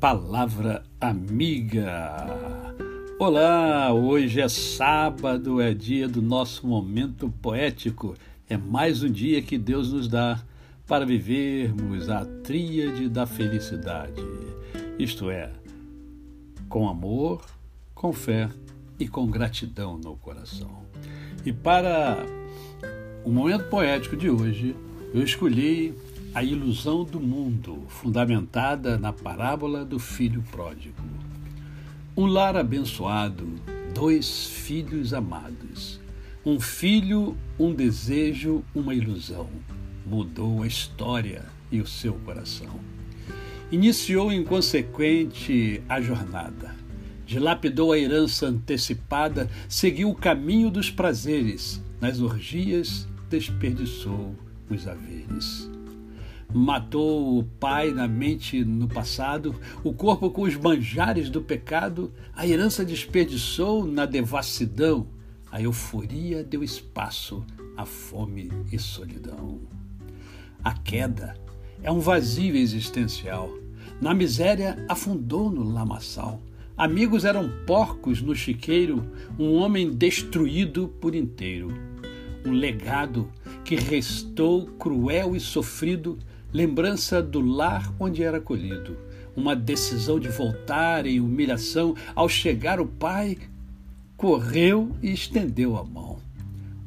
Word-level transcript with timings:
Palavra 0.00 0.84
Amiga. 1.00 2.14
Olá, 3.18 3.92
hoje 3.92 4.40
é 4.40 4.48
sábado, 4.48 5.60
é 5.60 5.74
dia 5.74 6.06
do 6.06 6.22
nosso 6.22 6.68
momento 6.68 7.28
poético. 7.42 8.14
É 8.48 8.56
mais 8.56 9.02
um 9.02 9.10
dia 9.10 9.42
que 9.42 9.58
Deus 9.58 9.92
nos 9.92 10.06
dá 10.06 10.40
para 10.86 11.04
vivermos 11.04 12.08
a 12.08 12.24
tríade 12.24 13.08
da 13.08 13.26
felicidade. 13.26 14.22
Isto 15.00 15.30
é, 15.30 15.50
com 16.68 16.88
amor, 16.88 17.44
com 17.92 18.12
fé 18.12 18.48
e 19.00 19.08
com 19.08 19.26
gratidão 19.26 19.98
no 19.98 20.16
coração. 20.16 20.84
E 21.44 21.52
para 21.52 22.24
o 23.24 23.32
momento 23.32 23.64
poético 23.64 24.16
de 24.16 24.30
hoje, 24.30 24.76
eu 25.12 25.24
escolhi 25.24 25.92
a 26.38 26.44
ilusão 26.44 27.02
do 27.02 27.18
mundo, 27.18 27.82
fundamentada 27.88 28.96
na 28.96 29.12
parábola 29.12 29.84
do 29.84 29.98
filho 29.98 30.40
pródigo. 30.52 31.02
Um 32.16 32.26
lar 32.26 32.56
abençoado, 32.56 33.44
dois 33.92 34.46
filhos 34.46 35.12
amados. 35.12 35.98
Um 36.46 36.60
filho, 36.60 37.36
um 37.58 37.74
desejo, 37.74 38.62
uma 38.72 38.94
ilusão. 38.94 39.48
Mudou 40.06 40.62
a 40.62 40.68
história 40.68 41.44
e 41.72 41.80
o 41.80 41.86
seu 41.88 42.12
coração. 42.12 42.78
Iniciou 43.72 44.32
inconsequente 44.32 45.82
a 45.88 46.00
jornada. 46.00 46.72
Dilapidou 47.26 47.90
a 47.90 47.98
herança 47.98 48.46
antecipada, 48.46 49.50
seguiu 49.68 50.08
o 50.08 50.14
caminho 50.14 50.70
dos 50.70 50.88
prazeres. 50.88 51.82
Nas 52.00 52.20
orgias, 52.20 53.08
desperdiçou 53.28 54.36
os 54.70 54.86
haveres 54.86 55.68
matou 56.52 57.38
o 57.38 57.44
pai 57.44 57.90
na 57.90 58.08
mente 58.08 58.64
no 58.64 58.88
passado, 58.88 59.54
o 59.84 59.92
corpo 59.92 60.30
com 60.30 60.42
os 60.42 60.56
manjares 60.56 61.28
do 61.28 61.42
pecado, 61.42 62.12
a 62.34 62.46
herança 62.46 62.84
desperdiçou 62.84 63.86
na 63.86 64.06
devassidão, 64.06 65.06
a 65.50 65.60
euforia 65.60 66.42
deu 66.42 66.62
espaço 66.62 67.44
à 67.76 67.84
fome 67.84 68.50
e 68.72 68.78
solidão. 68.78 69.60
A 70.62 70.72
queda 70.72 71.34
é 71.82 71.90
um 71.90 72.00
vazio 72.00 72.56
existencial. 72.56 73.50
Na 74.00 74.12
miséria 74.12 74.84
afundou 74.88 75.50
no 75.50 75.62
lamaçal. 75.62 76.42
Amigos 76.76 77.24
eram 77.24 77.50
porcos 77.66 78.20
no 78.22 78.34
chiqueiro, 78.34 79.10
um 79.38 79.54
homem 79.54 79.90
destruído 79.90 80.88
por 81.00 81.14
inteiro. 81.14 81.72
Um 82.44 82.52
legado 82.52 83.30
que 83.64 83.74
restou 83.74 84.66
cruel 84.66 85.34
e 85.34 85.40
sofrido 85.40 86.18
lembrança 86.52 87.22
do 87.22 87.40
lar 87.40 87.92
onde 87.98 88.22
era 88.22 88.38
acolhido, 88.38 88.96
uma 89.36 89.54
decisão 89.54 90.18
de 90.18 90.28
voltar 90.28 91.06
em 91.06 91.20
humilhação. 91.20 91.94
Ao 92.14 92.28
chegar 92.28 92.80
o 92.80 92.86
pai, 92.86 93.38
correu 94.16 94.96
e 95.02 95.12
estendeu 95.12 95.76
a 95.76 95.84
mão. 95.84 96.18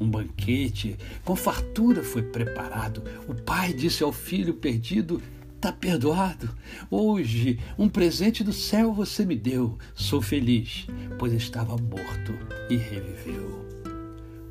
Um 0.00 0.08
banquete 0.08 0.96
com 1.24 1.34
fartura 1.34 2.02
foi 2.02 2.22
preparado. 2.22 3.02
O 3.26 3.34
pai 3.34 3.72
disse 3.72 4.02
ao 4.02 4.12
filho 4.12 4.54
perdido: 4.54 5.20
Está 5.56 5.72
perdoado. 5.72 6.48
Hoje, 6.88 7.58
um 7.76 7.88
presente 7.88 8.44
do 8.44 8.52
céu 8.52 8.92
você 8.92 9.26
me 9.26 9.34
deu. 9.34 9.76
Sou 9.94 10.22
feliz, 10.22 10.86
pois 11.18 11.32
estava 11.32 11.76
morto 11.76 12.32
e 12.70 12.76
reviveu. 12.76 13.66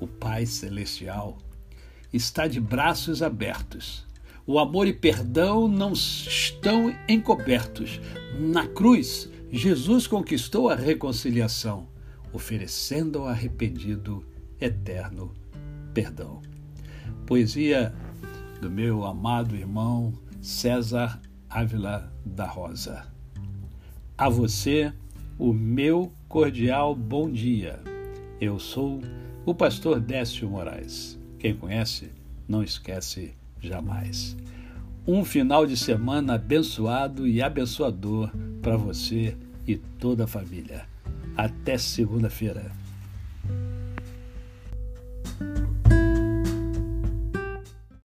O 0.00 0.06
Pai 0.06 0.46
Celestial 0.46 1.38
está 2.12 2.46
de 2.46 2.58
braços 2.58 3.22
abertos 3.22 4.06
o 4.46 4.58
amor 4.58 4.86
e 4.86 4.92
perdão 4.92 5.66
não 5.68 5.92
estão 5.92 6.94
encobertos. 7.08 8.00
Na 8.38 8.66
cruz, 8.66 9.30
Jesus 9.50 10.06
conquistou 10.06 10.68
a 10.68 10.74
reconciliação, 10.74 11.88
oferecendo 12.32 13.20
ao 13.20 13.28
arrependido 13.28 14.24
eterno 14.60 15.32
perdão. 15.94 16.42
Poesia 17.24 17.94
do 18.60 18.68
meu 18.68 19.04
amado 19.04 19.54
irmão 19.54 20.12
César 20.42 21.20
Ávila 21.48 22.12
da 22.24 22.46
Rosa. 22.46 23.06
A 24.18 24.28
você, 24.28 24.92
o 25.38 25.52
meu 25.52 26.12
cordial 26.28 26.94
bom 26.94 27.30
dia. 27.30 27.80
Eu 28.40 28.58
sou 28.58 29.00
o 29.46 29.54
pastor 29.54 30.00
Décio 30.00 30.50
Moraes. 30.50 31.18
Quem 31.38 31.54
conhece, 31.54 32.10
não 32.48 32.62
esquece 32.62 33.34
jamais. 33.66 34.36
Um 35.06 35.24
final 35.24 35.66
de 35.66 35.76
semana 35.76 36.34
abençoado 36.34 37.26
e 37.26 37.42
abençoador 37.42 38.30
para 38.62 38.76
você 38.76 39.36
e 39.66 39.76
toda 39.76 40.24
a 40.24 40.26
família. 40.26 40.86
Até 41.36 41.76
segunda-feira. 41.76 42.83